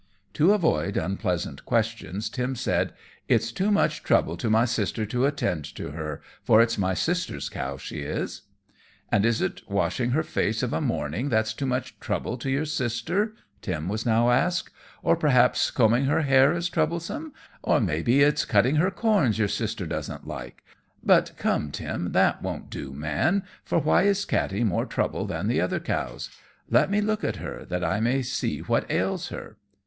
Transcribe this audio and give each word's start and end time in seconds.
To 0.33 0.51
avoid 0.53 0.97
unpleasant 0.97 1.63
questions, 1.63 2.27
Tim 2.27 2.55
said, 2.55 2.93
"It's 3.27 3.51
too 3.51 3.69
much 3.69 4.01
trouble 4.01 4.35
to 4.37 4.49
my 4.49 4.65
sister 4.65 5.05
to 5.05 5.27
attend 5.27 5.63
to 5.75 5.91
her, 5.91 6.23
for 6.43 6.59
it's 6.59 6.75
my 6.75 6.95
sister's 6.95 7.49
cow 7.49 7.77
she 7.77 7.99
is." 7.99 8.41
"And 9.11 9.27
is 9.27 9.43
it 9.43 9.61
washing 9.69 10.09
her 10.09 10.23
face 10.23 10.63
of 10.63 10.73
a 10.73 10.81
morning 10.81 11.29
that's 11.29 11.53
too 11.53 11.67
much 11.67 11.99
trouble 11.99 12.35
to 12.39 12.49
your 12.49 12.65
sister?" 12.65 13.35
Tim 13.61 13.87
was 13.87 14.03
now 14.03 14.31
asked; 14.31 14.71
"or 15.03 15.15
perhaps 15.15 15.69
combing 15.69 16.05
her 16.05 16.21
hair 16.23 16.51
is 16.51 16.67
troublesome, 16.67 17.31
or 17.61 17.79
may 17.79 18.01
be 18.01 18.21
it's 18.23 18.43
cutting 18.43 18.77
her 18.77 18.89
corns 18.89 19.37
your 19.37 19.47
sister 19.47 19.85
doesn't 19.85 20.25
like; 20.25 20.63
but 21.03 21.33
come, 21.37 21.69
Tim, 21.69 22.11
that 22.13 22.41
won't 22.41 22.71
do, 22.71 22.91
Man, 22.91 23.43
for 23.63 23.77
why 23.77 24.01
is 24.05 24.25
Katty 24.25 24.63
more 24.63 24.87
trouble 24.87 25.27
than 25.27 25.45
the 25.45 25.61
other 25.61 25.79
cows? 25.79 26.31
Let 26.71 26.89
me 26.89 27.01
look 27.01 27.23
at 27.23 27.35
her, 27.35 27.65
that 27.65 27.83
I 27.83 27.99
may 27.99 28.23
see 28.23 28.61
what 28.61 28.89
ails 28.89 29.27
her." 29.27 29.57